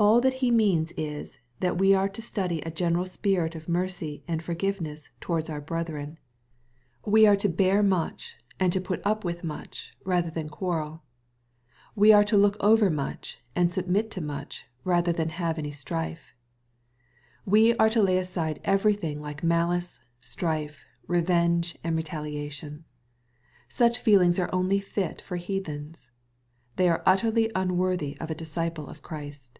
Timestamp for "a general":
2.60-3.04